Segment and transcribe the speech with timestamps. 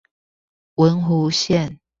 [0.73, 1.77] 文湖線